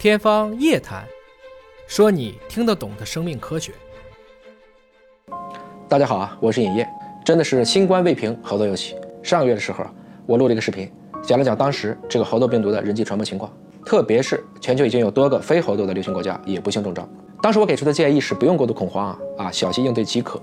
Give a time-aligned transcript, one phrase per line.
[0.00, 1.04] 天方夜谭，
[1.86, 3.70] 说你听得懂的生命科学。
[5.90, 6.88] 大家好啊，我是尹烨。
[7.22, 8.96] 真的是新冠未平，猴痘又起。
[9.22, 9.84] 上个月的时候，
[10.24, 10.90] 我录了一个视频，
[11.22, 13.52] 讲了讲当时这个猴痘病毒的人际传播情况，
[13.84, 17.06] 特别是全球已经有多个非猴痘的流行国家也不幸中招。
[17.42, 20.40] 当时我给出的建议是不用过度恐慌啊啊，小心应对即可。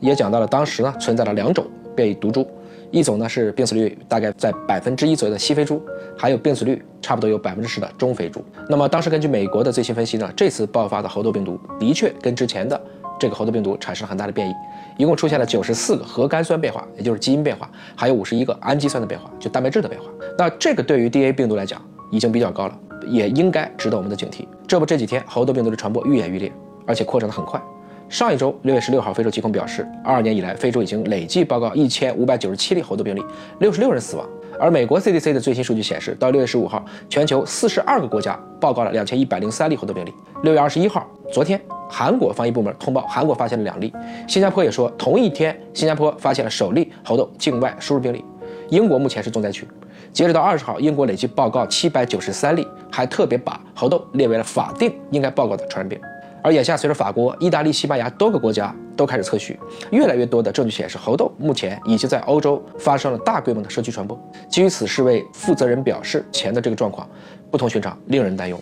[0.00, 1.64] 也讲到了当时呢存在了两种
[1.96, 2.46] 变异毒株。
[2.92, 5.82] 一种呢是病死率大概在百分之一左右的西非猪，
[6.16, 8.40] 还有病死率差不多有百分之十的中非猪。
[8.68, 12.80] 那么当时根据美国的最新分析呢，这次爆发的猴痘病毒的确跟之前的
[13.18, 14.54] 这个猴痘病毒产生了很大的变异，
[14.98, 20.06] 一共出现了九十四个核苷酸变化，也就是基因变化，还有五十一个氨基酸的变化，就蛋白质的变化。
[20.38, 21.82] 那这个对于 D A 病毒来讲
[22.12, 24.46] 已经比较高了，也应该值得我们的警惕。
[24.68, 26.52] 这不这几天猴痘病毒的传播愈演愈烈，
[26.86, 27.60] 而且扩展的很快。
[28.08, 33.24] 上一周六月十六号，非洲疾控表示，二二年以来，非洲已经累计报告一千五百九十七例猴痘病例，
[33.58, 34.26] 六十六人死亡。
[34.58, 40.14] 而美国 CDC 的最新数据显示，到六月十五号，全球四十二个国家报告了两千一百零三例猴痘病例。
[40.44, 43.92] 六月二十一号，昨天，韩国防疫部门通报，韩国发现了两例。
[44.28, 48.24] 新加坡也说，同一天，新加坡发现了首例猴痘境外输入病例。
[48.70, 49.66] 英国目前是重灾区，
[50.12, 56.00] 截止到二十号，英国累计报告七百九十三例，还特别把猴痘列为了法定应该报告的传染病。
[56.46, 59.58] 而眼下，随着法国、意大利、西班牙多个国家都开始测序，
[59.90, 64.16] 越来越多的证据显示，猴痘目前已经在欧洲发生了大规模的社区传播。
[64.48, 67.04] 基于此，世卫负责人表示，前的这个状况
[67.50, 68.56] 不同寻常，令人担忧。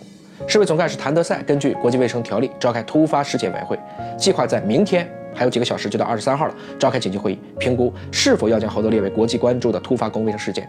[0.47, 3.77] 世卫总干事谭德赛根据国际卫生条例召开突发事件委员会，
[4.17, 10.67] 计划在明天还有几个小时就到二十三号了，召开紧急会议，评估是否要将猴痘列为国际关注的突发公共卫生事件。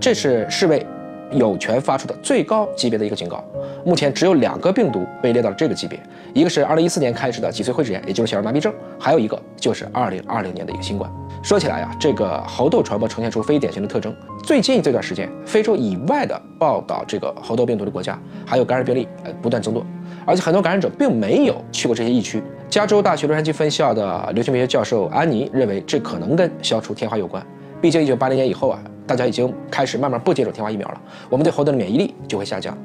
[0.00, 0.84] 这是世卫。
[1.32, 3.44] 有权发出的最高级别的一个警告，
[3.84, 5.98] 目前只有两个病毒被列到了这个级别，
[6.32, 11.10] 一个是2014年开始的脊髓灰质炎，也就是小儿麻痹症，还有一个就是2020年的一个新冠。
[11.42, 14.14] 说起来呀，这个猴痘传播呈现出非典型的特征。
[14.42, 19.84] 最近这段时间，非洲以外的报道这个猴痘病毒的国家，还有感染病例呃不断增多，
[20.24, 22.42] 而且很多感染者并没有去过这些疫区。
[22.68, 27.44] 加州大学洛杉矶分校的流行病学教授安妮认为，这可能跟消除天花有关。
[27.80, 28.80] 毕竟1980年以后啊。
[29.06, 32.76] 大家已经开始慢慢不接种天花疫苗了，我们对猴痘的免疫力就会下降。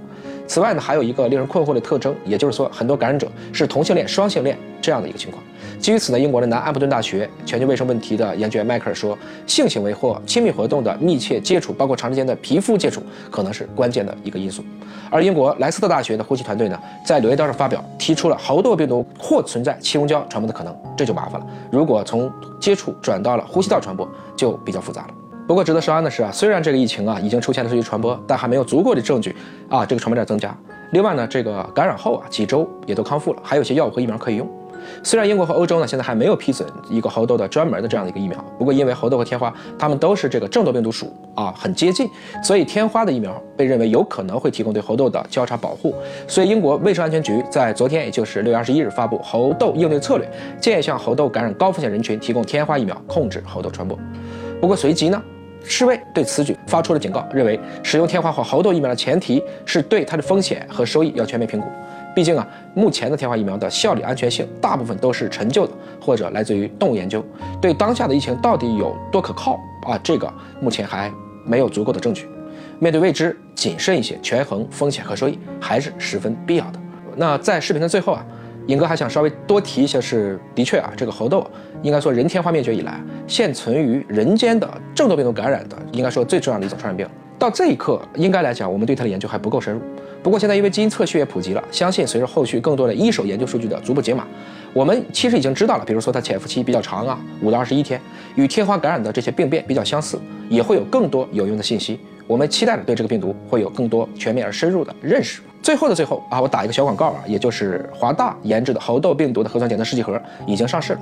[0.48, 5.42] 此外呢，还有一个令人困惑的特征，也就是说，很多感染者是同性恋、双性恋这样的一个情况。
[5.80, 9.18] 基于此呢，英国的南安普顿大学全球卫生问题的研究员迈克尔说，
[9.48, 14.62] 性行为或亲密活动的密切接触，包括长时间的皮肤接触，可能是关键的一个因素。
[15.10, 21.48] 而英国莱斯特大学的呼吸团队呢，在《柳叶刀》上发表，提出了猴痘病毒或存在气溶胶传播的可能，这就麻烦了。
[21.72, 22.30] 如果从
[22.60, 25.14] 接触转到了呼吸道传播，就比较复杂了。
[25.48, 29.36] 不过值得说的是啊，虽然这个疫情啊已经出现了数据传播，但还没有足够的证据
[29.70, 30.56] 啊这个传播链增加。
[30.92, 34.50] 另外呢，这个感染后啊几周也都康复了，还有些药物和疫苗可以用。
[35.04, 42.10] 虽然英国和欧洲呢现在还没有批准一个猴痘的专门的这样的一个疫苗，不过因为猴痘和天花它们都是这个正痘病毒属啊很接近，
[42.44, 45.94] 所以天花的疫苗被认为有可能会提供对猴痘的交叉保护。
[46.28, 50.28] 所以英国卫生安全局在昨天，也就是六月二十一日发布猴痘应对策略，
[50.60, 53.98] 建议向猴痘感染高风险人群提供天花疫苗，控制猴痘传播。
[54.62, 55.22] 不过随即呢。
[55.64, 61.68] 世卫对此举发出了警告，认为使用天花或猴痘疫苗的前提是对它的风险和收益要全面评估。
[62.16, 67.24] 毕竟啊，目前的天花疫苗的效力、安全性大部分都是陈旧的，或者来自于动物研究，
[67.62, 70.00] 对当下的疫情到底有多可靠啊？
[70.04, 70.28] 这个
[70.60, 71.14] 目前还
[71.46, 72.28] 没有足够的证据。
[72.80, 76.80] 面对未知，谨慎一些，权衡风险和收益还是十分必要的。
[77.16, 78.26] 那在视频的最后啊。
[78.68, 81.46] 尹哥还想稍微多提一些，是的确啊，这个猴痘
[81.82, 87.08] 应该说人天花灭绝以来，现存于人间的正痘病毒感染的，应该说最重要的一种传染病。
[87.40, 89.82] 到这一刻，应该来讲，我们对它的研究还不够深入。
[90.22, 94.28] 不过现在因为基因测序也普及了，相信随着后续更多的一手研究数据的逐步解码，
[94.74, 98.00] 我们其实已经知道了，比如说它潜伏期比较长啊，五到二十一天，
[98.36, 102.00] 与天花感染的这些病变比较相似，也会有更多有用的信息。
[102.28, 105.42] 我们期待着对这个病毒会有更多全面而深入的认识。
[105.62, 111.00] 最后的最后啊，我打一个小广告啊，也就是华大研制的猴痘病毒的核酸检测试剂盒已经上市了。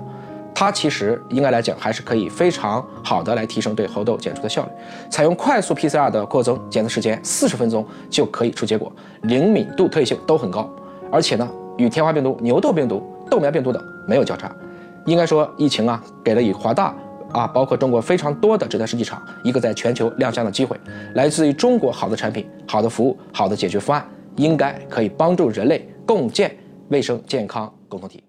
[0.54, 4.70] 它其实应该来讲还是可以非常好的来提升对猴痘检出的效率。
[5.10, 10.70] 采用快速 PCR 的扩增，检测时间四十分钟就可以出结果，灵敏度、特异性都很高。
[11.10, 14.52] 而且呢，与天花病毒、牛痘病毒、豆苗病毒等没有交叉。
[15.06, 16.94] 应该说，疫情啊，给了以华大
[17.32, 20.78] 啊，包括中国非常多的这台试剂厂一个在全球亮相的机会。
[21.14, 24.06] 来自于中国好的产品、好的服务、好的解决方案。
[24.40, 26.56] 应该可以帮助人类共建
[26.90, 28.24] 卫生健康共同体。